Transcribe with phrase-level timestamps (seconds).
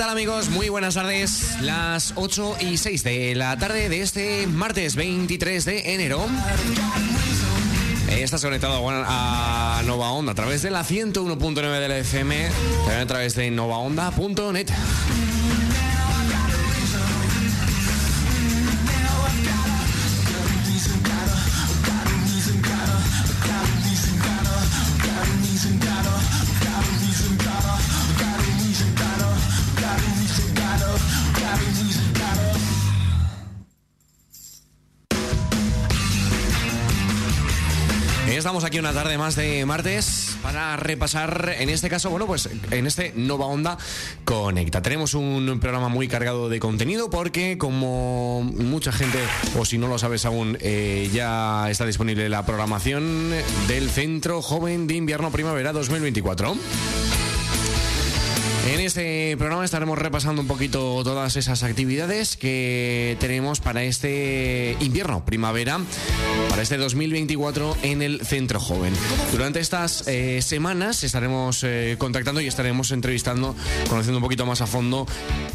[0.00, 0.48] ¿qué tal amigos?
[0.48, 1.60] Muy buenas tardes.
[1.60, 6.24] Las 8 y 6 de la tarde de este martes 23 de enero.
[8.08, 12.48] Estás conectado a Nova Onda a través de la 101.9 de la FM,
[12.78, 14.70] también a través de novaonda.net.
[38.50, 42.84] Estamos aquí una tarde más de martes para repasar, en este caso, bueno, pues en
[42.84, 43.78] este Nova Onda
[44.24, 44.82] Conecta.
[44.82, 49.20] Tenemos un programa muy cargado de contenido porque, como mucha gente,
[49.56, 53.30] o si no lo sabes aún, eh, ya está disponible la programación
[53.68, 56.56] del Centro Joven de Invierno Primavera 2024.
[58.68, 65.24] En este programa estaremos repasando un poquito todas esas actividades que tenemos para este invierno,
[65.24, 65.80] primavera,
[66.50, 68.92] para este 2024 en el Centro Joven.
[69.32, 73.56] Durante estas eh, semanas estaremos eh, contactando y estaremos entrevistando,
[73.88, 75.06] conociendo un poquito más a fondo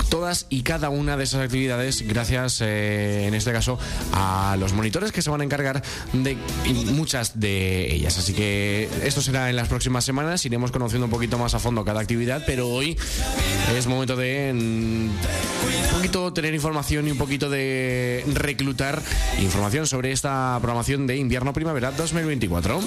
[0.10, 3.78] todas y cada una de esas actividades gracias, eh, en este caso,
[4.14, 6.38] a los monitores que se van a encargar de
[6.94, 8.18] muchas de ellas.
[8.18, 11.86] Así que esto será en las próximas semanas, iremos conociendo un poquito más a fondo
[11.86, 12.95] cada actividad, pero hoy
[13.76, 19.02] es momento de mm, un poquito tener información y un poquito de reclutar
[19.40, 22.80] información sobre esta programación de invierno-primavera 2024.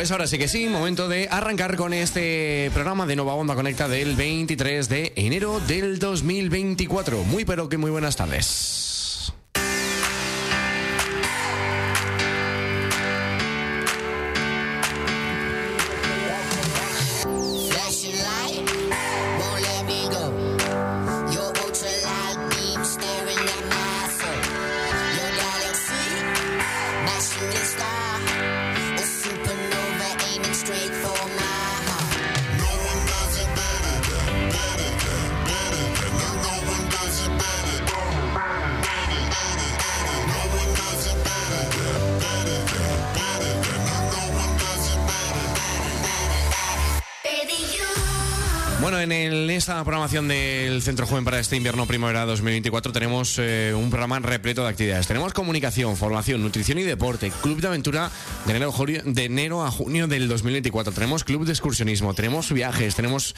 [0.00, 3.86] Pues ahora sí que sí, momento de arrancar con este programa de Nova Onda Conecta
[3.86, 7.22] del 23 de enero del 2024.
[7.24, 8.99] Muy pero que muy buenas tardes.
[49.60, 54.62] Esta programación del Centro Joven para este invierno primavera 2024 tenemos eh, un programa repleto
[54.62, 55.06] de actividades.
[55.06, 58.10] Tenemos comunicación, formación, nutrición y deporte, club de aventura
[58.46, 58.72] de enero,
[59.04, 60.94] de enero a junio del 2024.
[60.94, 63.34] Tenemos club de excursionismo, tenemos viajes, tenemos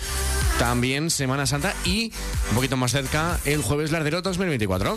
[0.61, 2.13] también Semana Santa y
[2.51, 4.95] un poquito más cerca el jueves Lardero 2024.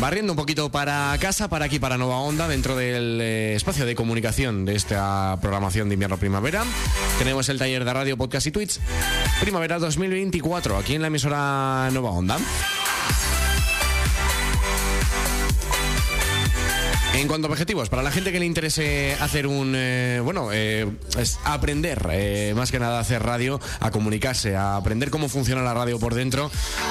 [0.00, 3.94] Barriendo un poquito para casa, para aquí, para Nueva Onda, dentro del eh, espacio de
[3.94, 6.64] comunicación de esta programación de invierno-primavera.
[7.18, 8.80] Tenemos el taller de radio, podcast y tweets
[9.40, 12.38] Primavera 2024, aquí en la emisora Nueva Onda.
[17.16, 20.86] En cuanto a objetivos, para la gente que le interese hacer un, eh, bueno, eh,
[21.18, 25.72] es aprender, eh, más que nada hacer radio, a comunicarse, a aprender cómo funciona la
[25.72, 26.50] radio por dentro,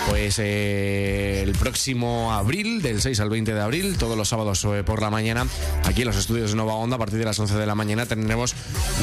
[0.09, 5.11] pues el próximo abril, del 6 al 20 de abril, todos los sábados por la
[5.11, 5.45] mañana,
[5.83, 8.07] aquí en los estudios de Nova Onda, a partir de las 11 de la mañana,
[8.07, 8.55] tendremos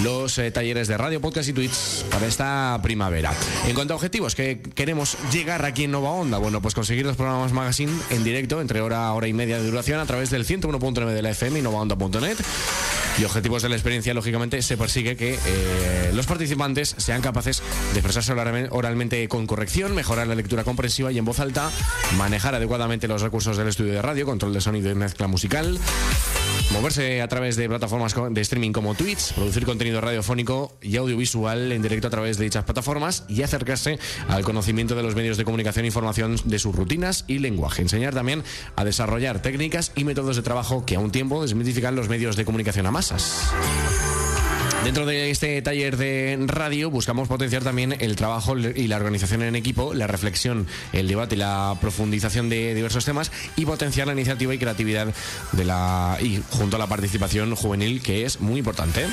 [0.02, 3.32] los talleres de radio, podcast y tweets para esta primavera.
[3.68, 7.16] En cuanto a objetivos que queremos llegar aquí en Nova Onda, bueno, pues conseguir los
[7.16, 11.11] programas magazine en directo, entre hora, hora y media de duración, a través del 101.9
[11.12, 12.38] de la FM y novaonda.net.
[13.18, 17.98] Y objetivos de la experiencia, lógicamente, se persigue que eh, los participantes sean capaces de
[17.98, 18.32] expresarse
[18.70, 21.70] oralmente con corrección, mejorar la lectura comprensiva y en voz alta,
[22.16, 25.78] manejar adecuadamente los recursos del estudio de radio, control de sonido y mezcla musical,
[26.72, 31.82] moverse a través de plataformas de streaming como Twitch, producir contenido radiofónico y audiovisual en
[31.82, 33.98] directo a través de dichas plataformas y acercarse
[34.28, 37.82] al conocimiento de los medios de comunicación e información de sus rutinas y lenguaje.
[37.82, 38.42] Enseñar también
[38.76, 42.44] a desarrollar técnicas y métodos de trabajo que a un tiempo desmitifican los medios de
[42.44, 43.52] comunicación a masas.
[44.84, 49.54] Dentro de este taller de radio buscamos potenciar también el trabajo y la organización en
[49.54, 54.52] equipo, la reflexión, el debate y la profundización de diversos temas y potenciar la iniciativa
[54.52, 55.14] y creatividad
[55.52, 59.06] de la y junto a la participación juvenil que es muy importante.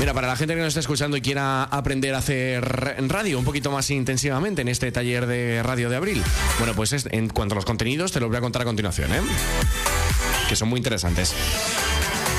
[0.00, 2.64] Mira, para la gente que nos está escuchando y quiera aprender a hacer
[3.06, 6.22] radio un poquito más intensivamente en este taller de radio de abril,
[6.58, 9.20] bueno, pues en cuanto a los contenidos, te los voy a contar a continuación, ¿eh?
[10.50, 11.32] Que son muy interesantes.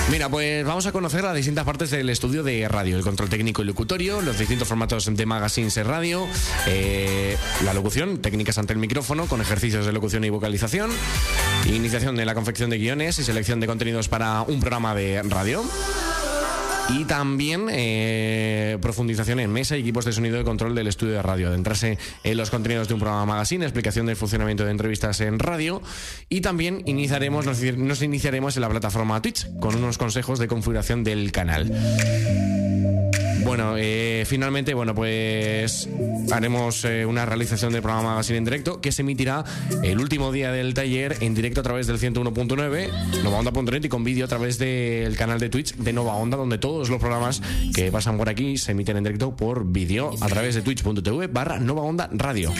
[0.09, 3.61] Mira, pues vamos a conocer las distintas partes del estudio de radio, el control técnico
[3.61, 6.27] y locutorio, los distintos formatos de magazines en radio,
[6.67, 10.91] eh, la locución, técnicas ante el micrófono con ejercicios de locución y vocalización,
[11.67, 15.63] iniciación de la confección de guiones y selección de contenidos para un programa de radio.
[16.89, 21.21] Y también eh, profundización en mesa y equipos de sonido de control del estudio de
[21.21, 21.47] radio.
[21.47, 25.81] Adentrarse en los contenidos de un programa magazine, explicación del funcionamiento de entrevistas en radio.
[26.29, 31.31] Y también iniciaremos, nos iniciaremos en la plataforma Twitch con unos consejos de configuración del
[31.31, 31.71] canal.
[33.43, 35.89] Bueno, eh, finalmente, bueno, pues
[36.31, 39.43] haremos eh, una realización del programa Magazine en directo que se emitirá
[39.83, 44.25] el último día del taller en directo a través del 101.9, novaonda.net y con vídeo
[44.25, 47.41] a través del canal de Twitch de Nova Onda, donde todos los programas
[47.74, 51.60] que pasan por aquí se emiten en directo por vídeo a través de twitch.tv barra
[51.60, 52.51] Nova Onda Radio.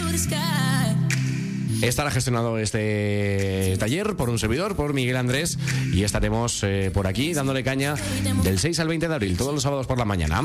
[1.82, 5.58] Estará gestionado este taller por un servidor, por Miguel Andrés,
[5.92, 7.96] y estaremos eh, por aquí dándole caña
[8.44, 10.44] del 6 al 20 de abril, todos los sábados por la mañana.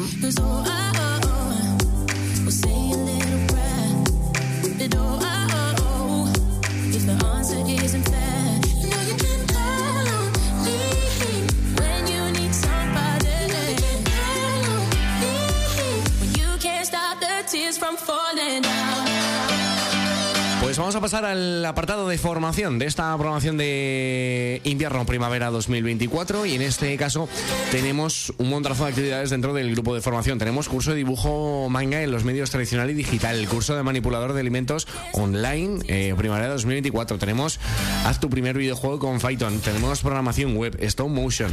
[20.77, 26.55] Pues vamos a pasar al apartado de formación de esta programación de invierno-primavera 2024 y
[26.55, 27.31] en este caso
[27.71, 30.39] tenemos un montazo de actividades dentro del grupo de formación.
[30.39, 34.41] Tenemos curso de dibujo manga en los medios tradicional y digital, curso de manipulador de
[34.41, 37.17] alimentos online eh, primavera 2024.
[37.17, 37.59] Tenemos
[38.05, 39.59] haz tu primer videojuego con Python.
[39.61, 41.51] Tenemos programación web, stop motion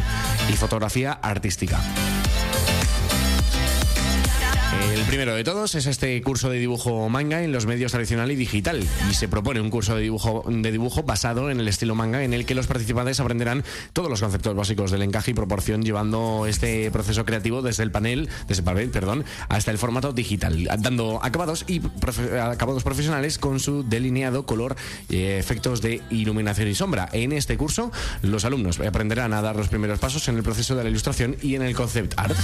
[0.49, 1.79] y fotografía artística.
[5.03, 8.37] El primero de todos es este curso de dibujo manga en los medios tradicional y
[8.37, 8.81] digital.
[9.11, 12.33] Y se propone un curso de dibujo, de dibujo basado en el estilo manga, en
[12.33, 16.89] el que los participantes aprenderán todos los conceptos básicos del encaje y proporción, llevando este
[16.89, 21.65] proceso creativo desde el panel, desde el papel, perdón, hasta el formato digital, dando acabados
[21.67, 21.81] y
[22.41, 24.77] acabados profesionales con su delineado, color,
[25.09, 27.09] y efectos de iluminación y sombra.
[27.11, 27.91] En este curso,
[28.21, 31.55] los alumnos aprenderán a dar los primeros pasos en el proceso de la ilustración y
[31.55, 32.37] en el concept art.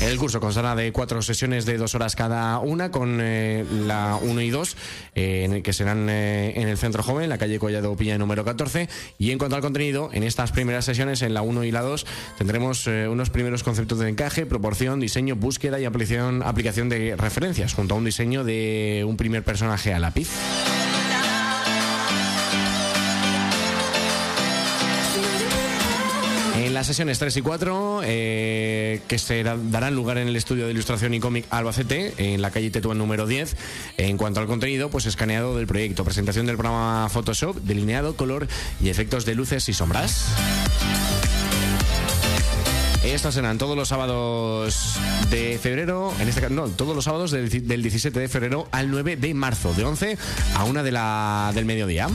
[0.00, 4.40] El curso constará de cuatro sesiones de dos horas cada una, con eh, la 1
[4.42, 4.76] y 2,
[5.14, 8.88] eh, que serán eh, en el Centro Joven, la calle Collado Piña número 14.
[9.18, 12.06] Y en cuanto al contenido, en estas primeras sesiones, en la 1 y la 2,
[12.36, 17.94] tendremos unos primeros conceptos de encaje, proporción, diseño, búsqueda y aplicación, aplicación de referencias, junto
[17.94, 20.28] a un diseño de un primer personaje a lápiz.
[26.64, 30.70] En las sesiones 3 y 4, eh, que se darán lugar en el estudio de
[30.72, 33.54] ilustración y cómic Albacete, en la calle Tetuán número 10.
[33.98, 38.48] En cuanto al contenido, pues escaneado del proyecto, presentación del programa Photoshop, delineado, color
[38.80, 40.24] y efectos de luces y sombras.
[43.04, 44.96] Estos serán todos los sábados
[45.28, 49.16] de febrero, en este caso, no, todos los sábados del, 17 de febrero al 9
[49.16, 50.16] de marzo, de 11
[50.54, 52.08] a 1 de la, del mediodía.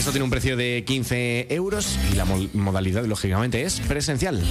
[0.00, 4.42] Esto tiene un precio de 15 euros y la modalidad, lógicamente, es presencial.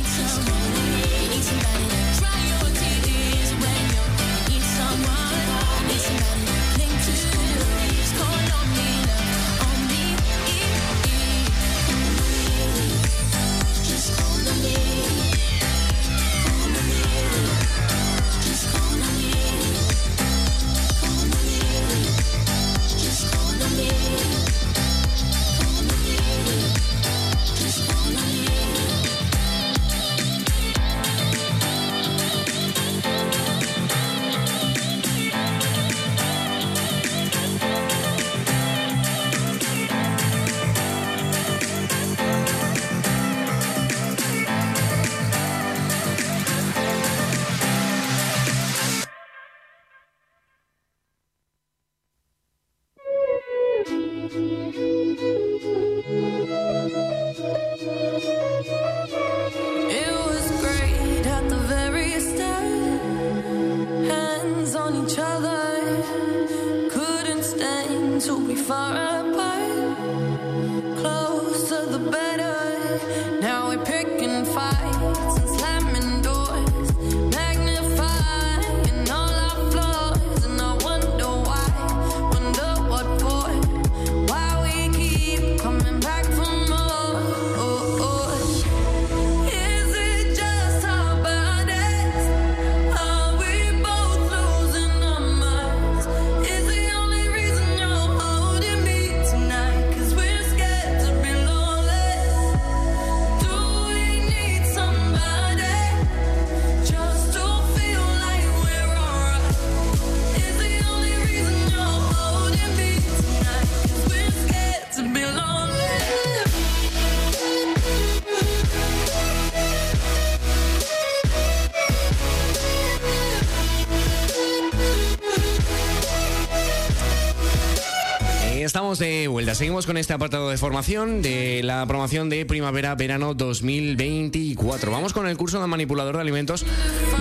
[129.60, 134.89] Seguimos con este apartado de formación de la promoción de primavera-verano 2024.
[134.89, 136.65] Vamos con el curso de manipulador de alimentos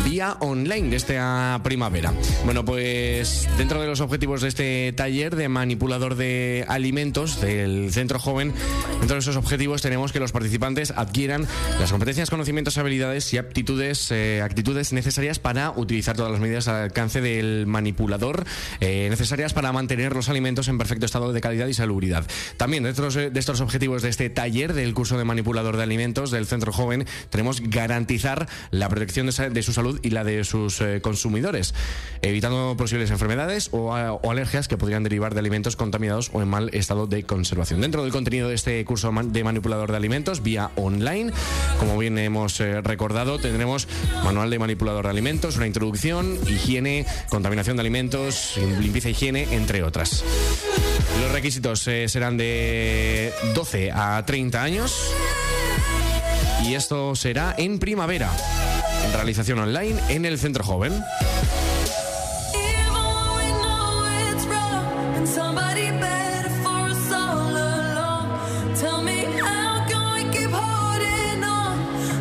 [0.05, 2.14] vía online de esta primavera.
[2.44, 8.20] Bueno, pues dentro de los objetivos de este taller de manipulador de alimentos del Centro
[8.20, 8.55] Joven,
[9.01, 11.44] dentro de esos objetivos tenemos que los participantes adquieran
[11.81, 16.85] las competencias, conocimientos, habilidades y aptitudes, eh, actitudes necesarias para utilizar todas las medidas al
[16.85, 18.44] alcance del manipulador
[18.79, 22.28] eh, necesarias para mantener los alimentos en perfecto estado de calidad y salubridad.
[22.57, 26.47] También dentro de estos objetivos de este taller del curso de manipulador de alimentos del
[26.47, 31.75] Centro Joven, tenemos garantizar la protección de, su salud y la de sus eh, consumidores,
[32.23, 33.95] evitando posibles enfermedades o,
[34.29, 37.81] alergias que podrían derivar de alimentos contaminados o en mal estado de conservación.
[37.81, 41.33] Dentro del contenido de este curso de manipulador de alimentos, vía online,
[41.79, 43.88] como bien hemos eh, recordado, tendremos
[44.25, 49.83] manual de manipulador de alimentos, una introducción, higiene, contaminación de alimentos, limpieza e higiene, entre
[49.83, 50.25] otras.
[51.21, 55.14] Los requisitos eh, serán de 12 a 30 años
[56.64, 58.28] y esto será en primavera,
[59.07, 61.00] en realización online en el Centro Joven.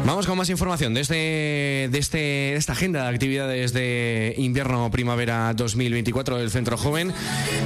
[0.07, 6.37] Vamos con más información de, este, de, este, esta agenda de actividades de invierno-primavera 2024
[6.37, 7.13] del Centro Joven.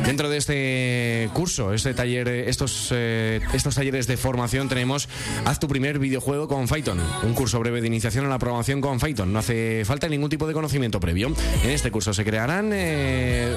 [0.07, 5.07] Dentro de este curso, este taller, estos, eh, estos talleres de formación tenemos
[5.45, 8.99] Haz tu primer videojuego con Python, un curso breve de iniciación a la programación con
[8.99, 9.31] Python.
[9.31, 11.31] No hace falta ningún tipo de conocimiento previo.
[11.63, 13.55] En este curso se crearán eh,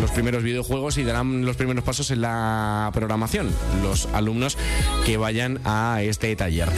[0.00, 3.48] los primeros videojuegos y darán los primeros pasos en la programación
[3.82, 4.56] los alumnos
[5.04, 6.68] que vayan a este taller.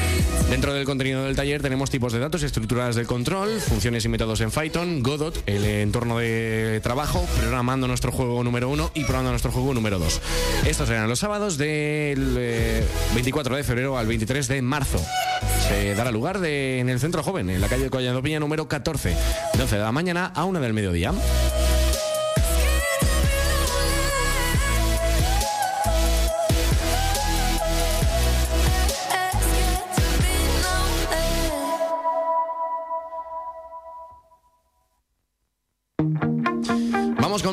[0.50, 4.40] Dentro del contenido del taller tenemos tipos de datos, estructuras de control, funciones y métodos
[4.40, 9.52] en Python, Godot, el entorno de trabajo, programando nuestro juego número uno y probando nuestro
[9.52, 10.20] juego número 2.
[10.66, 15.00] Estos serán los sábados del 24 eh, de febrero al 23 de marzo.
[15.68, 19.16] Se dará lugar en el Centro Joven, en la calle Collado Piña número 14,
[19.54, 21.12] de 11 de la mañana a 1 del mediodía.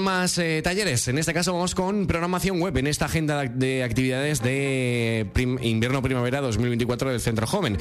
[0.06, 1.08] Más eh, talleres.
[1.08, 5.28] En este caso vamos con programación web en esta agenda de actividades de
[5.62, 7.78] invierno-primavera 2024 del Centro Joven.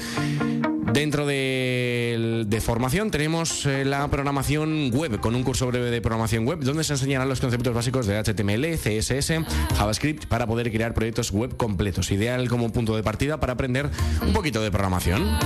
[0.91, 6.59] Dentro de, formación tenemos eh, la programación web, con un curso breve de programación web,
[6.61, 9.45] donde se enseñarán los conceptos básicos de HTML, CSS,
[9.77, 12.11] JavaScript para poder crear proyectos web completos.
[12.11, 13.89] Ideal como punto de partida para aprender
[14.25, 15.37] un poquito de programación.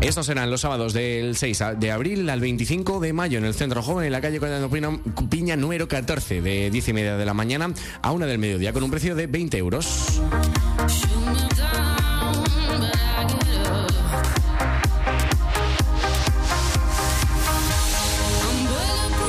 [0.00, 3.82] Estos serán los sábados del 6 de abril al 25 de mayo en el Centro
[3.82, 4.90] Joven, en la calle Piña,
[5.28, 8.84] Piña número 14, de 10 y media de la mañana a 1 del mediodía, con
[8.84, 10.20] un precio de 20 euros.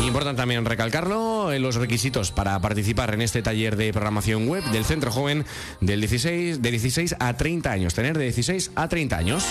[0.06, 4.86] Importante también recalcarlo, en los requisitos para participar en este taller de programación web del
[4.86, 5.46] Centro Joven
[5.82, 9.46] del 16, de 16 a 30 años, tener de 16 a 30 años.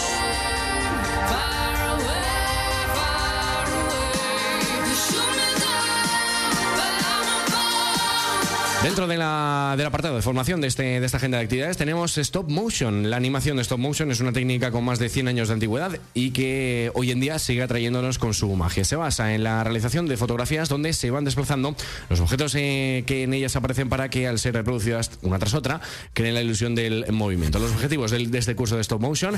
[8.82, 12.16] Dentro de la, del apartado de formación de, este, de esta agenda de actividades tenemos
[12.16, 13.10] Stop Motion.
[13.10, 15.98] La animación de Stop Motion es una técnica con más de 100 años de antigüedad
[16.14, 18.84] y que hoy en día sigue atrayéndonos con su magia.
[18.84, 21.74] Se basa en la realización de fotografías donde se van desplazando
[22.08, 25.80] los objetos eh, que en ellas aparecen para que al ser reproducidas una tras otra
[26.14, 27.58] creen la ilusión del movimiento.
[27.58, 29.34] Los objetivos de este curso de Stop Motion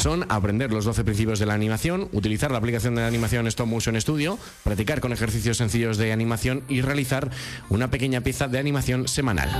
[0.00, 3.66] son aprender los 12 principios de la animación, utilizar la aplicación de la animación Stop
[3.66, 7.32] Motion Studio, practicar con ejercicios sencillos de animación y realizar
[7.70, 9.50] una pequeña pieza de animación semanal.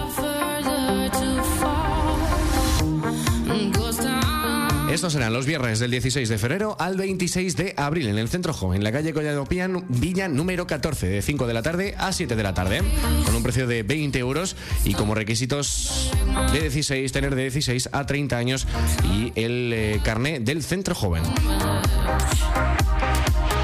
[4.93, 8.53] Estos serán los viernes del 16 de febrero al 26 de abril en el Centro
[8.53, 9.47] Joven, en la calle Collado
[9.89, 12.83] Villa número 14, de 5 de la tarde a 7 de la tarde,
[13.25, 16.13] con un precio de 20 euros y como requisitos
[16.53, 18.67] de 16, tener de 16 a 30 años
[19.11, 21.23] y el eh, carné del Centro Joven.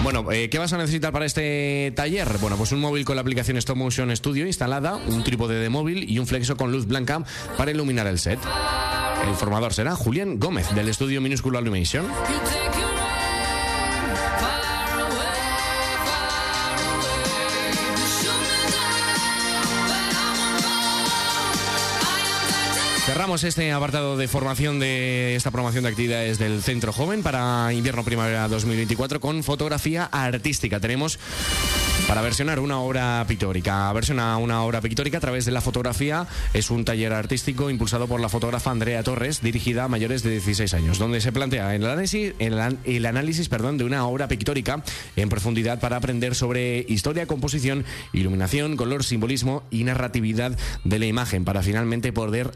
[0.03, 2.39] Bueno, eh, ¿qué vas a necesitar para este taller?
[2.41, 6.11] Bueno, pues un móvil con la aplicación Stop Motion Studio instalada, un trípode de móvil
[6.11, 7.23] y un flexo con luz blanca
[7.59, 8.39] para iluminar el set.
[9.29, 12.07] El formador será Julián Gómez del estudio Minúsculo Illumination.
[23.21, 28.49] Cerramos este apartado de formación de esta promoción de actividades del Centro Joven para invierno-primavera
[28.49, 30.81] 2024 con fotografía artística.
[30.81, 31.19] Tenemos
[32.09, 33.93] para versionar una obra pictórica.
[33.93, 36.27] Versiona una obra pictórica a través de la fotografía.
[36.55, 40.73] Es un taller artístico impulsado por la fotógrafa Andrea Torres, dirigida a mayores de 16
[40.75, 44.83] años, donde se plantea el análisis, el, análisis perdón, de una obra pictórica
[45.17, 51.45] en profundidad para aprender sobre historia, composición, iluminación, color, simbolismo y narratividad de la imagen,
[51.45, 52.53] para finalmente poder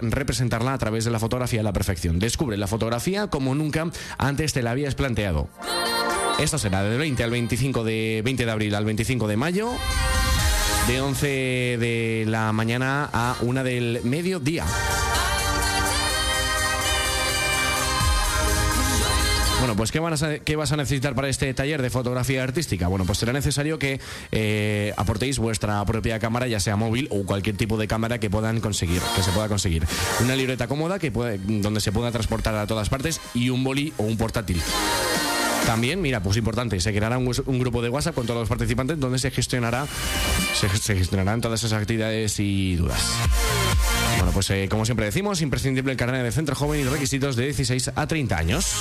[0.54, 2.18] representarla a través de la fotografía a la perfección.
[2.18, 5.48] Descubre la fotografía como nunca antes te la habías planteado.
[6.38, 9.70] Esto será del 20 al 25 de 20 de abril al 25 de mayo,
[10.88, 14.64] de 11 de la mañana a 1 del mediodía.
[19.58, 19.98] Bueno, pues ¿qué,
[20.56, 22.88] vas a necesitar para este taller de fotografía artística?
[22.88, 27.56] Bueno, pues será necesario que eh, aportéis vuestra propia cámara, ya sea móvil o cualquier
[27.56, 29.86] tipo de cámara que puedan conseguir, que se pueda conseguir.
[30.20, 34.02] Una libreta cómoda que donde se pueda transportar a todas partes y un boli o
[34.02, 34.60] un portátil.
[35.66, 39.18] También, mira, pues importante, se creará un, grupo de WhatsApp con todos los participantes donde
[39.18, 39.86] se gestionará,
[40.52, 43.00] se, gestionarán todas esas actividades y dudas.
[44.16, 47.44] Bueno, pues eh, como siempre decimos, imprescindible el carnet de centro joven y requisitos de
[47.44, 48.74] 16 a 30 años.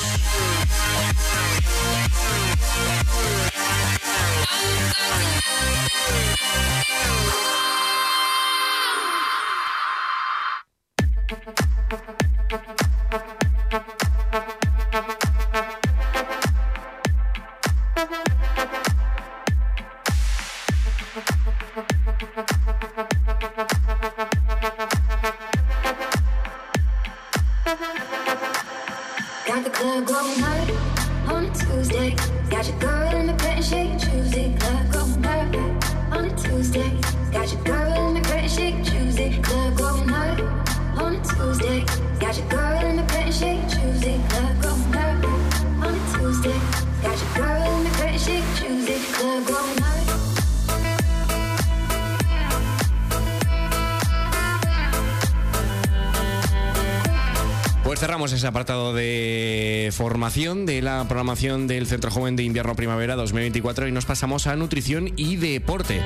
[60.33, 65.13] De la programación del Centro Joven de Invierno Primavera 2024 y nos pasamos a nutrición
[65.15, 66.01] y deporte,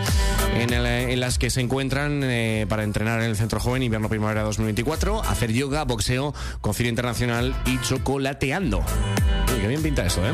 [0.54, 5.24] en, las que se encuentran eh, para entrenar en el Centro Joven Invierno Primavera 2024,
[5.24, 8.84] hacer yoga, boxeo, cocina internacional y chocolateando.
[9.62, 10.34] qué bien pinta eso, ¿eh?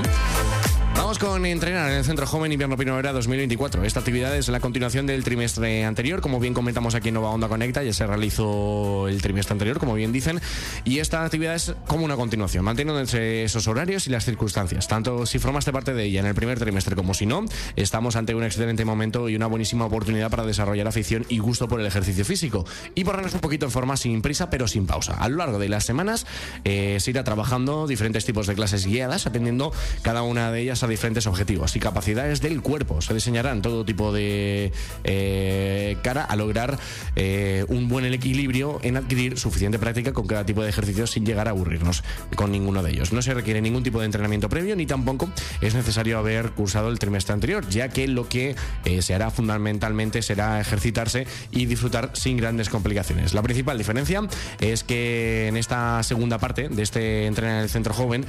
[0.96, 3.84] Vamos con entrenar en el Centro Joven Invierno Primavera 2024.
[3.84, 6.22] Esta actividad es la continuación del trimestre anterior.
[6.22, 9.96] Como bien comentamos aquí en Nova Onda Conecta, ya se realizó el trimestre anterior, como
[9.96, 10.40] bien dicen.
[10.86, 14.88] Y esta actividad es como una continuación, manteniéndose esos horarios y las circunstancias.
[14.88, 17.44] Tanto si formaste parte de ella en el primer trimestre como si no,
[17.76, 21.80] estamos ante un excelente momento y una buenísima oportunidad para desarrollar afición y gusto por
[21.80, 22.66] el ejercicio físico.
[22.94, 25.16] Y ponernos un poquito en forma sin prisa, pero sin pausa.
[25.16, 26.28] A lo largo de las semanas
[26.64, 30.88] eh, se irá trabajando diferentes tipos de clases guiadas, atendiendo cada una de ellas a
[30.88, 33.02] diferentes objetivos y capacidades del cuerpo.
[33.02, 34.72] Se diseñarán todo tipo de
[35.04, 36.78] eh, cara a lograr
[37.16, 41.48] eh, un buen equilibrio en adquirir suficiente práctica con cada tipo de ejercicio sin llegar
[41.48, 42.04] a aburrirnos
[42.36, 43.14] con ninguno de ellos.
[43.14, 45.30] No se requiere ningún tipo de entrenamiento previo ni tampoco
[45.62, 50.22] es necesario haber cursado el trimestre anterior, ya que lo que eh, se hará fundamentalmente
[50.22, 53.34] será ejercitarse y disfrutar sin grandes complicaciones.
[53.34, 54.22] La principal diferencia
[54.60, 58.26] es que en esta segunda parte de este entrenar en el centro joven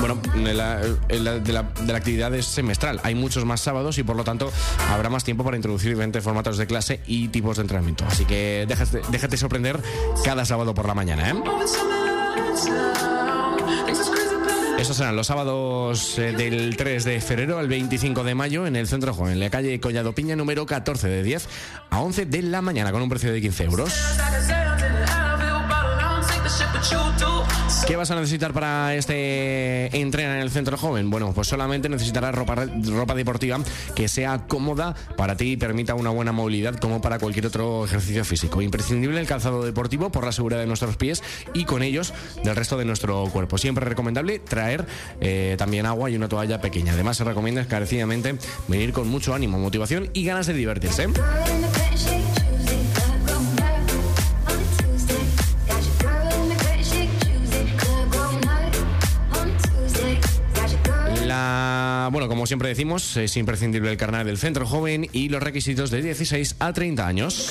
[0.00, 3.00] bueno, la, de, la, actividad es semestral.
[3.02, 4.52] Hay muchos más sábados y por lo tanto
[4.90, 8.04] habrá más tiempo para introducir diferentes formatos de clase y tipos de entrenamiento.
[8.06, 9.80] Así que déjate, déjate sorprender
[10.24, 11.30] cada sábado por la mañana.
[11.30, 11.34] ¿eh?
[14.78, 18.88] Estos serán los sábados eh, del 3 de febrero al 25 de mayo en el
[18.88, 21.48] Centro Joven, en la calle Collado Piña, número 14 de 10
[21.90, 23.94] a 11 de la mañana, con un precio de 15 euros.
[27.86, 31.10] ¿Qué vas a necesitar para este entreno en el centro joven?
[31.10, 33.58] Bueno, pues solamente necesitarás ropa, ropa deportiva
[33.94, 38.24] que sea cómoda para ti y permita una buena movilidad como para cualquier otro ejercicio
[38.24, 38.62] físico.
[38.62, 41.22] Imprescindible el calzado deportivo por la seguridad de nuestros pies
[41.54, 42.12] y con ellos
[42.44, 43.58] del resto de nuestro cuerpo.
[43.58, 44.86] Siempre recomendable traer
[45.20, 46.92] eh, también agua y una toalla pequeña.
[46.92, 48.36] Además se recomienda encarecidamente
[48.68, 51.08] venir con mucho ánimo, motivación y ganas de divertirse.
[62.22, 66.02] Bueno, como siempre decimos, es imprescindible el carnet del centro joven y los requisitos de
[66.02, 67.50] 16 a 30 años.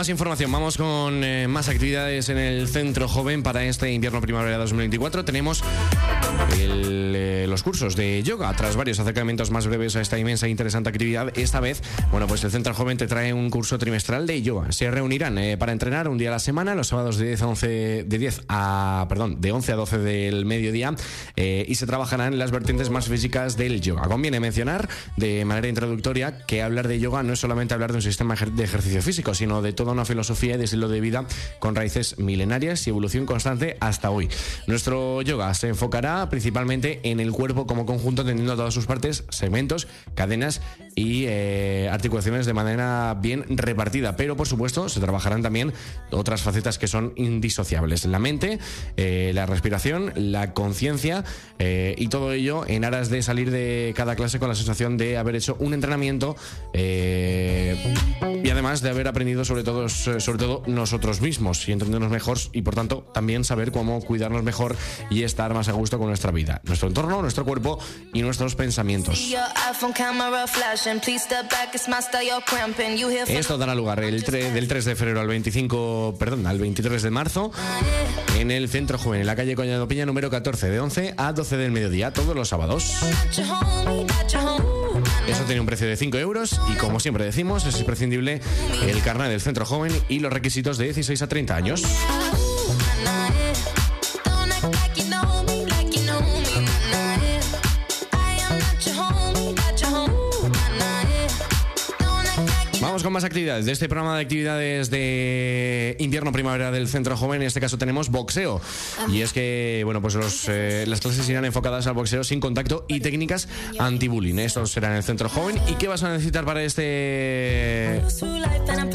[0.00, 5.26] Más información, vamos con eh, más actividades en el Centro Joven para este invierno-primavera 2024.
[5.26, 5.62] Tenemos
[6.52, 10.88] eh, los cursos de yoga, tras varios acercamientos más breves a esta inmensa e interesante
[10.88, 11.36] actividad.
[11.38, 14.72] Esta vez, bueno, pues el Centro Joven te trae un curso trimestral de yoga.
[14.72, 17.46] Se reunirán eh, para entrenar un día a la semana, los sábados de 10 a
[17.46, 20.94] 11, de 10 a, perdón, de 11 a 12 del mediodía,
[21.36, 24.02] y se trabajarán las vertientes más físicas del yoga.
[24.02, 28.02] Conviene mencionar de manera introductoria que hablar de yoga no es solamente hablar de un
[28.02, 31.24] sistema de ejercicio físico, sino de toda una filosofía y de estilo de vida
[31.58, 34.28] con raíces milenarias y evolución constante hasta hoy.
[34.66, 39.88] Nuestro yoga se enfocará principalmente en el cuerpo como conjunto, teniendo todas sus partes, segmentos,
[40.14, 40.62] cadenas
[41.00, 44.16] y eh, articulaciones de manera bien repartida.
[44.16, 45.72] Pero por supuesto se trabajarán también
[46.10, 48.04] otras facetas que son indisociables.
[48.04, 48.58] La mente,
[48.98, 51.24] eh, la respiración, la conciencia
[51.58, 55.16] eh, y todo ello en aras de salir de cada clase con la sensación de
[55.16, 56.36] haber hecho un entrenamiento
[56.74, 62.62] y además de haber aprendido sobre todo, sobre todo nosotros mismos y entendernos mejor y
[62.62, 64.76] por tanto también saber cómo cuidarnos mejor
[65.08, 67.78] y estar más a gusto con nuestra vida, nuestro entorno, nuestro cuerpo
[68.12, 69.30] y nuestros pensamientos.
[73.38, 77.52] Esto dará lugar el del 3 de febrero al 25, perdón, al 23 de marzo
[78.38, 81.56] en el Centro Joven, en la calle Coñado Piña número 14, de 11 a 12
[81.56, 82.96] del mediodía, todos los sábados.
[85.28, 88.40] Eso tiene un precio de 5 euros y como siempre decimos, es imprescindible
[88.86, 91.84] el carnet del centro joven y los requisitos de 16 a 30 años.
[103.02, 107.40] Con más actividades de este programa de actividades de invierno-primavera del Centro Joven.
[107.40, 108.60] En este caso tenemos boxeo.
[109.08, 110.16] Y es que, bueno, pues
[110.48, 114.38] eh, las clases irán enfocadas al boxeo sin contacto y técnicas anti-bullying.
[114.38, 115.58] Eso será en el Centro Joven.
[115.68, 118.02] ¿Y qué vas a necesitar para este,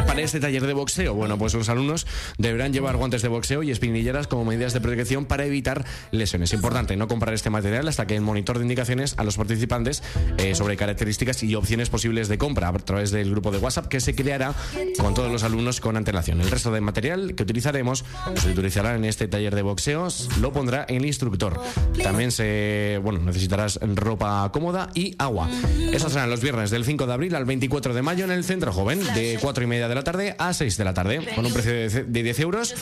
[0.06, 1.16] para este taller de boxeo?
[1.16, 2.06] Bueno, pues los alumnos
[2.38, 6.54] deberán llevar guantes de boxeo y espinilleras como medidas de protección para evitar lesiones.
[6.54, 10.04] Importante no comprar este material hasta que el monitor de indicaciones a los participantes
[10.38, 14.02] eh, sobre características y opciones posibles de compra a través del grupo de WhatsApp que
[14.02, 14.54] se creará
[14.98, 16.42] con todos los alumnos con antelación.
[16.42, 18.04] El resto de material que utilizaremos,
[18.36, 21.62] se utilizará en este taller de boxeos, lo pondrá el instructor.
[22.04, 25.50] También se, bueno, necesitarás ropa cómoda y agua.
[25.94, 28.74] Esos serán los viernes del 5 de abril al 24 de mayo en el Centro
[28.74, 31.54] Joven, de 4 y media de la tarde a 6 de la tarde, con un
[31.54, 32.76] precio de 10 euros,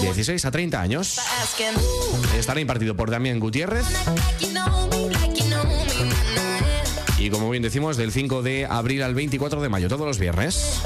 [0.00, 1.20] 16 a 30 años.
[2.38, 3.84] Estará impartido por Damián Gutiérrez.
[7.20, 10.80] Y como bien decimos, del 5 de abril al 24 de mayo, todos los viernes.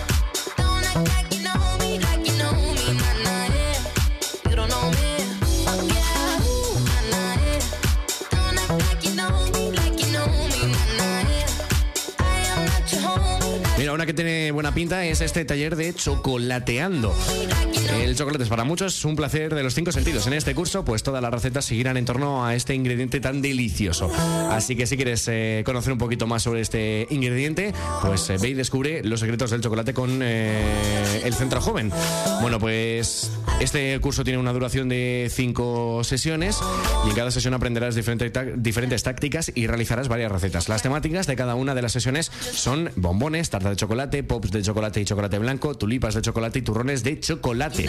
[14.05, 17.15] Una que tiene buena pinta es este taller de chocolateando.
[18.01, 20.27] El chocolate es para muchos un placer de los cinco sentidos.
[20.27, 24.11] En este curso, pues todas las recetas seguirán en torno a este ingrediente tan delicioso.
[24.51, 28.51] Así que si quieres eh, conocer un poquito más sobre este ingrediente, pues eh, ve
[28.51, 31.91] y descubre los secretos del chocolate con eh, el Centro Joven.
[32.43, 36.59] Bueno, pues este curso tiene una duración de cinco sesiones
[37.07, 40.69] y en cada sesión aprenderás diferentes, diferentes tácticas y realizarás varias recetas.
[40.69, 43.94] Las temáticas de cada una de las sesiones son bombones, tarta de chocolate,
[44.27, 47.89] pops de chocolate y chocolate blanco, tulipas de chocolate y turrones de chocolate.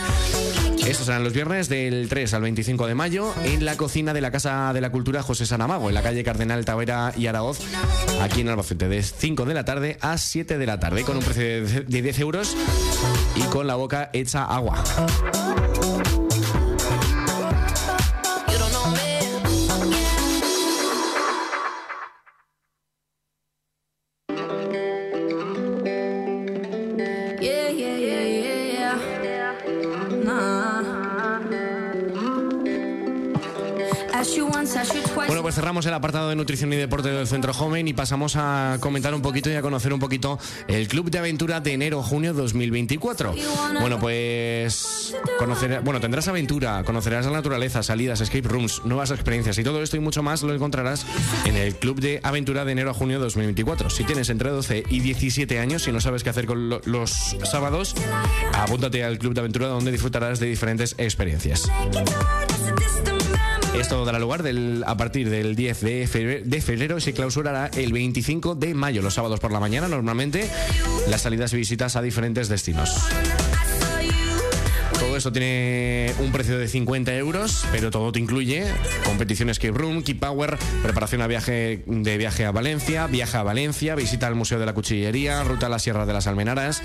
[0.86, 4.32] Estos serán los viernes del 3 al 25 de mayo en la cocina de la
[4.32, 7.60] Casa de la Cultura José Sanamago, en la calle Cardenal Tavera y Araoz,
[8.22, 11.24] aquí en Albacete, de 5 de la tarde a 7 de la tarde, con un
[11.24, 12.56] precio de 10 euros
[13.36, 14.84] y con la boca hecha agua.
[35.56, 39.22] Cerramos el apartado de nutrición y deporte del Centro Joven y pasamos a comentar un
[39.22, 40.38] poquito y a conocer un poquito
[40.68, 43.34] el Club de Aventura de enero-junio 2024.
[43.80, 49.63] Bueno, pues conocer, bueno, tendrás aventura, conocerás la naturaleza, salidas, escape rooms, nuevas experiencias y
[49.63, 51.06] todo esto y mucho más lo encontrarás
[51.46, 53.89] en el Club de Aventura de enero a junio 2024.
[53.89, 57.96] Si tienes entre 12 y 17 años y no sabes qué hacer con los sábados,
[58.54, 61.72] apúntate al Club de Aventura donde disfrutarás de diferentes experiencias.
[63.80, 64.44] Esto dará lugar
[64.86, 66.08] a partir del 10 de
[66.62, 70.50] febrero, y se clausurará el 25 de mayo, los sábados por la mañana, normalmente
[71.08, 72.96] las salidas y visitas a diferentes destinos.
[75.00, 78.66] Todo esto tiene un precio de 50 euros, pero todo te incluye
[79.06, 84.28] competiciones Keep Room, Power, preparación a viaje de viaje a Valencia, viaje a Valencia, visita
[84.28, 86.82] al Museo de la Cuchillería, ruta a la Sierra de las Almenaras,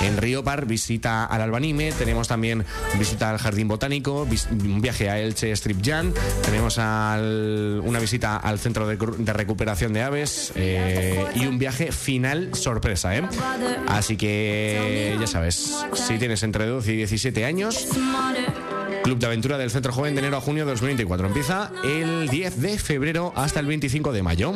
[0.00, 2.64] en Río Par, visita al Albanime, tenemos también
[2.98, 6.12] visita al Jardín Botánico, un viaje a Elche Strip Jan,
[6.44, 13.16] tenemos una visita al Centro de, Recuperación de Aves eh, y un viaje final sorpresa,
[13.16, 13.22] ¿eh?
[13.88, 17.51] Así que ya sabes, si tienes entre 12 y 17 años,
[19.02, 21.26] Club de Aventura del Centro Joven de enero a junio de 2024.
[21.26, 24.52] Empieza el 10 de febrero hasta el 25 de mayo.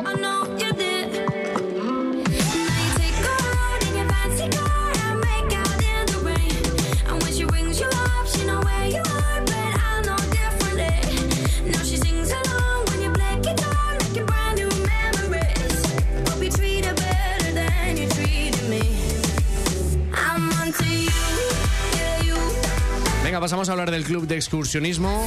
[23.46, 25.24] Pasamos a hablar del club de excursionismo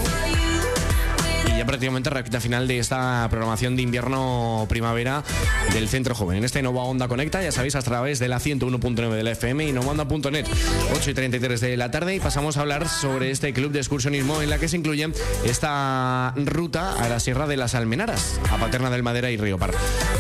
[1.60, 5.26] ya prácticamente recta final de esta programación de invierno-primavera
[5.74, 6.38] del Centro Joven.
[6.38, 9.68] En esta Nova Onda Conecta, ya sabéis, a través de la 101.9 de la FM
[9.68, 10.46] y novaonda.net,
[10.96, 12.16] 8 y 33 de la tarde.
[12.16, 15.10] Y pasamos a hablar sobre este club de excursionismo en la que se incluye
[15.44, 19.72] esta ruta a la Sierra de las Almenaras, a Paterna del Madera y Río Par.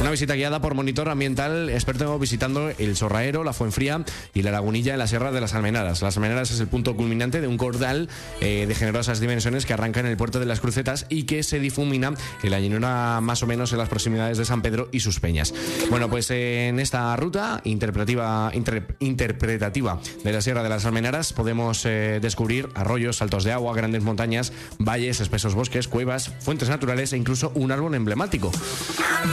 [0.02, 4.91] Una visita guiada por monitor ambiental experto visitando el Sorraero, la Fuenfría y la Lagunilla
[4.91, 6.02] en la Sierra de las Almenaras.
[6.02, 8.10] Las Almenaras es el punto culminante de un cordal
[8.41, 11.59] eh, de generosas dimensiones que arranca en el puerto de las Crucetas y que se
[11.59, 15.19] difumina en la llanura más o menos en las proximidades de San Pedro y sus
[15.19, 15.53] peñas.
[15.91, 18.51] Bueno, pues en esta ruta interpretativa,
[18.99, 24.01] interpretativa de la Sierra de las Almenaras podemos eh, descubrir arroyos, saltos de agua, grandes
[24.01, 28.49] montañas, valles, espesos bosques, cuevas, fuentes naturales e incluso un árbol emblemático.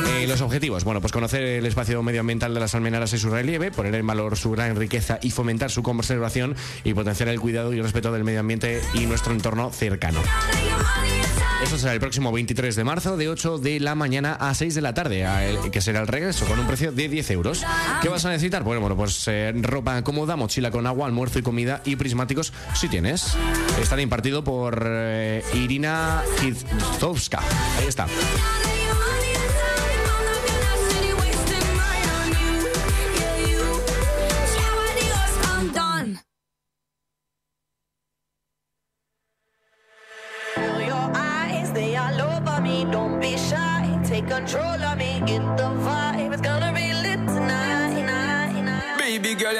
[0.09, 3.70] Eh, los objetivos, bueno, pues conocer el espacio medioambiental de las Almenaras y su relieve,
[3.70, 7.78] poner en valor su gran riqueza y fomentar su conservación y potenciar el cuidado y
[7.78, 10.20] el respeto del medio ambiente y nuestro entorno cercano.
[11.67, 14.81] Eso será el próximo 23 de marzo, de 8 de la mañana a 6 de
[14.81, 15.27] la tarde,
[15.73, 17.64] que será el regreso con un precio de 10 euros.
[18.01, 18.62] ¿Qué vas a necesitar?
[18.62, 22.89] Bueno, bueno pues eh, ropa cómoda, mochila con agua, almuerzo y comida y prismáticos si
[22.89, 23.37] tienes.
[23.83, 27.41] Estará impartido por eh, Irina Kizovska.
[27.81, 28.07] Ahí está.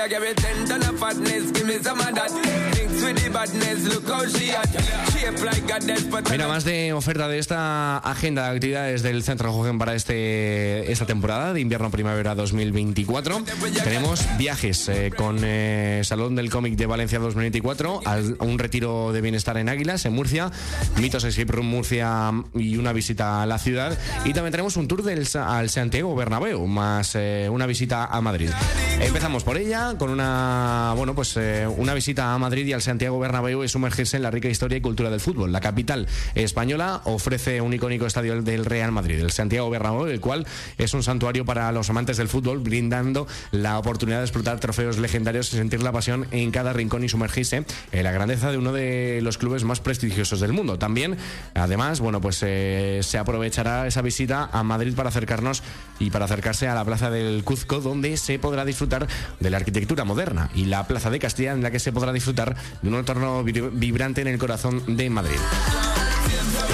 [0.07, 2.31] I give it ten ton of fatness, give me some of that.
[2.77, 5.16] Thinks with the badness, look how she at.
[6.31, 11.05] Mira, más de oferta de esta agenda de actividades del Centro Joven para este, esta
[11.05, 13.43] temporada de invierno-primavera 2024.
[13.83, 19.21] Tenemos viajes eh, con eh, Salón del Cómic de Valencia 2024, a un retiro de
[19.21, 20.53] bienestar en Águilas, en Murcia,
[21.01, 23.99] Mitos Escape Room Murcia y una visita a la ciudad.
[24.25, 28.51] Y también tenemos un tour del, al Santiago Bernabéu, más eh, una visita a Madrid.
[29.01, 31.37] Empezamos por ella con una, bueno, pues
[31.77, 34.81] una visita a Madrid y al Santiago Bernabéu es sumergirse en la rica historia y
[34.81, 35.51] cultura del fútbol.
[35.51, 40.47] La capital española ofrece un icónico estadio del Real Madrid, el Santiago Bernabéu, el cual
[40.77, 45.53] es un santuario para los amantes del fútbol, brindando la oportunidad de explotar trofeos legendarios
[45.53, 49.21] y sentir la pasión en cada rincón y sumergirse en la grandeza de uno de
[49.23, 50.79] los clubes más prestigiosos del mundo.
[50.79, 51.17] También,
[51.55, 55.63] además, bueno, pues eh, se aprovechará esa visita a Madrid para acercarnos
[55.99, 59.07] y para acercarse a la Plaza del Cuzco, donde se podrá disfrutar
[59.41, 62.57] de la arquitectura moderna, y la Plaza de Castilla, en la que se podrá disfrutar
[62.83, 65.39] de un entorno vibrante en el corazón de Madrid.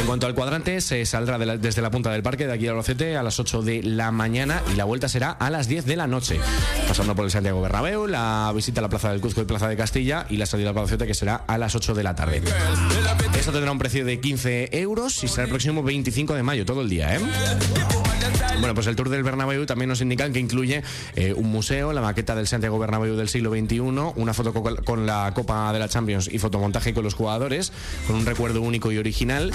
[0.01, 3.17] En cuanto al cuadrante, se saldrá desde la punta del parque de aquí a Albacete
[3.17, 6.07] a las 8 de la mañana y la vuelta será a las 10 de la
[6.07, 6.41] noche.
[6.89, 9.77] Pasando por el Santiago Bernabéu, la visita a la Plaza del Cuzco y Plaza de
[9.77, 12.43] Castilla y la salida al Albacete que será a las 8 de la tarde.
[13.39, 16.83] Esto tendrá un precio de 15 euros y será el próximo 25 de mayo, todo
[16.83, 17.21] el día, ¿eh?
[18.59, 20.83] Bueno, pues el Tour del Bernabéu también nos indican que incluye
[21.17, 25.33] eh, un museo, la maqueta del Santiago Bernabéu del siglo XXI, una foto con la
[25.35, 27.73] Copa de la Champions y fotomontaje con los jugadores,
[28.07, 29.53] con un recuerdo único y original.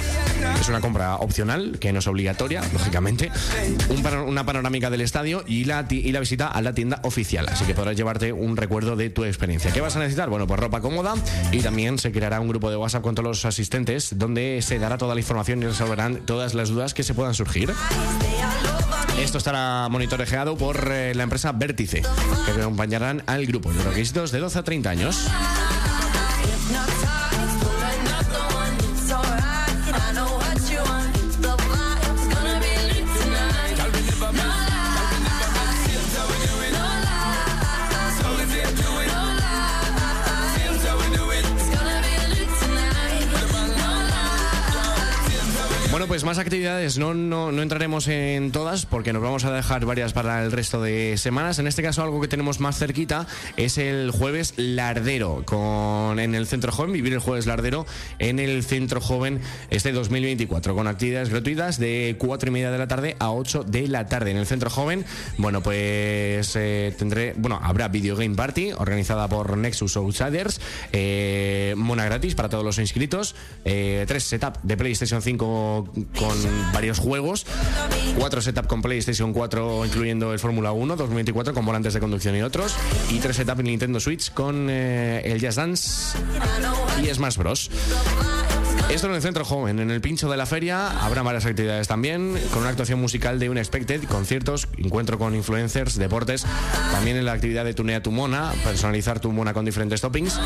[0.59, 3.31] Es una compra opcional, que no es obligatoria, lógicamente.
[4.25, 7.47] una panorámica del estadio y la, y la visita a la tienda oficial.
[7.49, 9.71] Así que podrás llevarte un recuerdo de tu experiencia.
[9.71, 10.29] ¿Qué vas a necesitar?
[10.29, 11.15] Bueno, pues ropa cómoda
[11.51, 14.97] y también se creará un grupo de WhatsApp con todos los asistentes donde se dará
[14.97, 17.73] toda la información y resolverán todas las dudas que se puedan surgir.
[19.19, 22.03] Esto estará monitoreado por eh, la empresa Vértice,
[22.45, 23.71] que acompañarán al grupo.
[23.71, 25.27] Los requisitos de 12 a 30 años.
[45.97, 46.99] Bueno, pues más actividades.
[46.99, 50.79] No, no, no, entraremos en todas porque nos vamos a dejar varias para el resto
[50.79, 51.57] de semanas.
[51.57, 53.25] En este caso, algo que tenemos más cerquita
[53.55, 56.93] es el jueves Lardero con, en el Centro Joven.
[56.93, 57.87] Vivir el jueves Lardero
[58.19, 59.41] en el Centro Joven
[59.71, 63.87] este 2024 con actividades gratuitas de 4 y media de la tarde a 8 de
[63.87, 65.03] la tarde en el Centro Joven.
[65.39, 72.05] Bueno, pues eh, tendré, bueno, habrá Video Game Party organizada por Nexus Outsiders, eh, mona
[72.05, 73.33] gratis para todos los inscritos,
[73.65, 75.86] eh, tres setup de PlayStation 5
[76.17, 76.37] con
[76.73, 77.45] varios juegos,
[78.17, 82.41] cuatro setup con PlayStation 4 incluyendo el Fórmula 1 2024 con volantes de conducción y
[82.41, 82.75] otros,
[83.09, 86.17] y tres setup en Nintendo Switch con eh, el Jazz Dance
[87.03, 87.69] y Smash Bros.
[88.89, 92.39] Esto en el Centro Joven, en el pincho de la feria, habrá varias actividades también,
[92.51, 96.45] con una actuación musical de Unexpected, conciertos, encuentro con influencers, deportes,
[96.93, 100.39] también en la actividad de Tunea tu Mona, personalizar tu mona con diferentes toppings,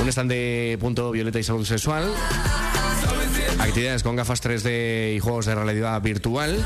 [0.00, 2.04] un stand de punto violeta y salud sexual,
[3.62, 6.64] actividades con gafas 3D y juegos de realidad virtual.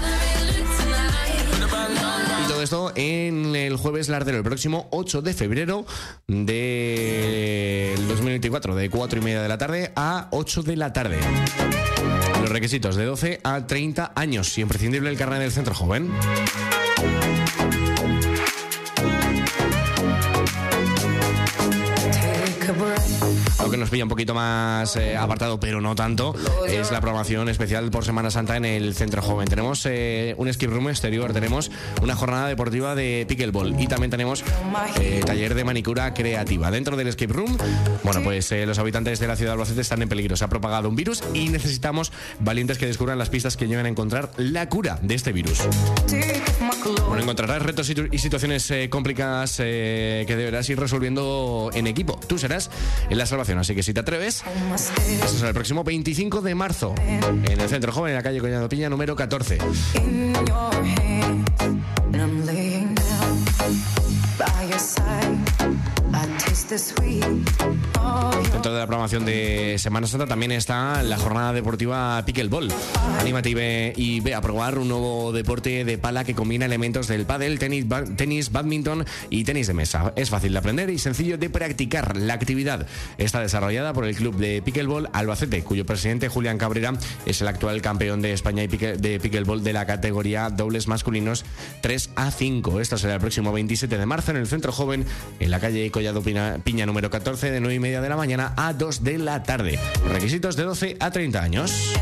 [2.42, 5.84] Y todo esto en el jueves Lardero, el próximo 8 de febrero
[6.26, 11.18] del 2024, de 4 y media de la tarde a 8 de la tarde.
[12.40, 16.10] Los requisitos de 12 a 30 años y imprescindible el carnet del centro joven.
[23.76, 26.34] Que nos pilla un poquito más eh, apartado, pero no tanto,
[26.66, 29.48] es la programación especial por Semana Santa en el Centro Joven.
[29.48, 31.70] Tenemos eh, un skip room exterior, tenemos
[32.00, 34.42] una jornada deportiva de pickleball y también tenemos
[34.98, 36.70] eh, taller de manicura creativa.
[36.70, 37.58] Dentro del skip room,
[38.02, 40.36] bueno, pues los habitantes de la ciudad de Albacete están en peligro.
[40.36, 43.90] Se ha propagado un virus y necesitamos valientes que descubran las pistas que lleven a
[43.90, 45.60] encontrar la cura de este virus.
[47.08, 52.18] Bueno, encontrarás retos y situaciones complicadas que deberás ir resolviendo en equipo.
[52.26, 52.70] Tú serás
[53.10, 54.44] en la salvación Así que si te atreves,
[54.76, 58.68] eso será el próximo 25 de marzo en el Centro Joven, en la calle Coñado
[58.68, 59.58] Piña, número 14.
[68.52, 72.72] Dentro de la programación de Semana Santa también está la jornada deportiva Pickleball.
[73.20, 77.58] Anímate y ve, a probar un nuevo deporte de pala que combina elementos del pádel,
[77.58, 80.12] tenis, tenis, badminton y tenis de mesa.
[80.16, 82.16] Es fácil de aprender y sencillo de practicar.
[82.16, 82.86] La actividad
[83.18, 87.80] está desarrollada por el club de Pickleball Albacete, cuyo presidente Julián Cabrera es el actual
[87.82, 91.44] campeón de España y de Pickleball de la categoría dobles masculinos
[91.82, 92.80] 3 a 5.
[92.80, 95.06] Esto será el próximo 27 de marzo en el Centro Joven,
[95.38, 98.72] en la calle Collado Piña, número 14, de 9 y media de la mañana a
[98.72, 99.78] 2 de la tarde.
[100.08, 101.94] Requisitos de 12 a 30 años.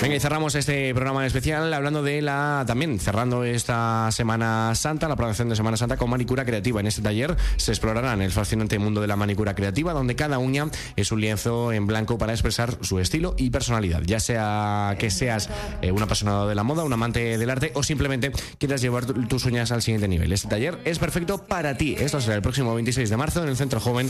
[0.00, 2.64] Venga, y cerramos este programa especial hablando de la.
[2.66, 6.80] También cerrando esta Semana Santa, la programación de Semana Santa con manicura creativa.
[6.80, 10.68] En este taller se explorarán el fascinante mundo de la manicura creativa, donde cada uña
[10.94, 14.02] es un lienzo en blanco para expresar su estilo y personalidad.
[14.04, 15.50] Ya sea que seas
[15.82, 19.44] eh, un apasionado de la moda, un amante del arte o simplemente quieras llevar tus
[19.46, 20.32] uñas al siguiente nivel.
[20.32, 21.96] Este taller es perfecto para ti.
[21.98, 24.08] Esto será el próximo 26 de marzo en el Centro Joven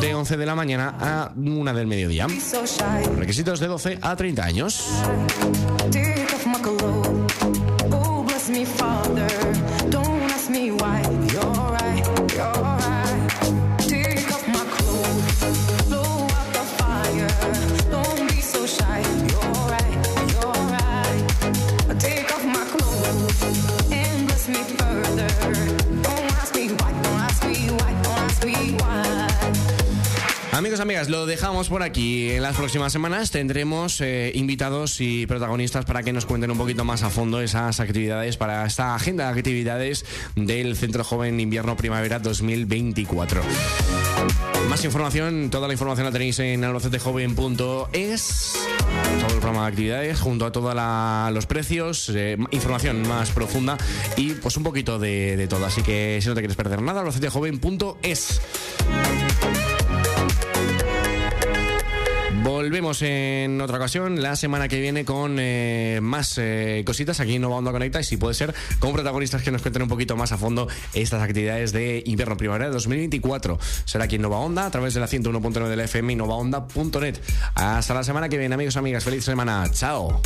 [0.00, 2.26] de 11 de la mañana a 1 del mediodía.
[3.16, 4.88] Requisitos de 12 a 30 años.
[30.60, 32.32] Amigos, amigas, lo dejamos por aquí.
[32.32, 36.84] En las próximas semanas tendremos eh, invitados y protagonistas para que nos cuenten un poquito
[36.84, 40.04] más a fondo esas actividades, para esta agenda de actividades
[40.36, 43.40] del Centro Joven Invierno Primavera 2024.
[44.68, 48.52] Más información, toda la información la tenéis en albacetejoven.es.
[49.18, 50.74] Todo el programa de actividades, junto a todos
[51.32, 53.78] los precios, eh, información más profunda
[54.18, 55.64] y pues un poquito de, todo.
[55.64, 58.40] Así que si no te quieres perder nada, albacetejoven.es.
[62.42, 67.42] Volvemos en otra ocasión la semana que viene con eh, más eh, cositas aquí en
[67.42, 70.32] Nova Onda Conecta y si puede ser con protagonistas que nos cuenten un poquito más
[70.32, 73.58] a fondo estas actividades de invierno primavera de 2024.
[73.84, 77.18] Será aquí en Nova Onda a través de la 101.9 de la FM y novaonda.net.
[77.54, 79.04] Hasta la semana que viene, amigos, amigas.
[79.04, 79.68] Feliz semana.
[79.70, 80.20] Chao.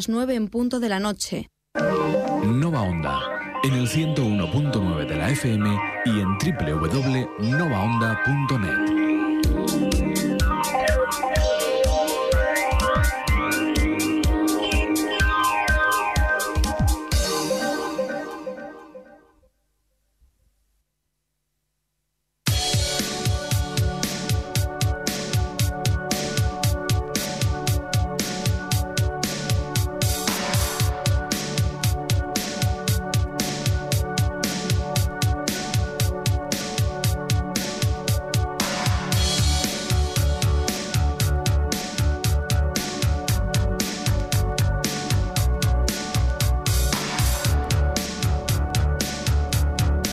[0.00, 1.50] Las 9 en punto de la noche.
[2.42, 3.20] Nova Onda,
[3.62, 8.89] en el 101.9 de la FM y en www.novaonda.net.